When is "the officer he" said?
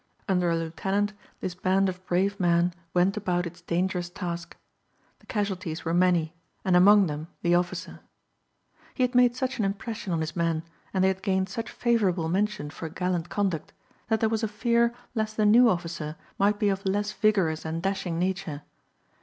7.43-9.03